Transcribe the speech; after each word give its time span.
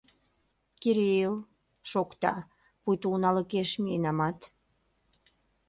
Кирилл...»— 0.81 1.33
шокта, 1.91 2.33
пуйто 2.81 3.07
уналыкеш 3.15 3.69
миенамат 3.83 4.39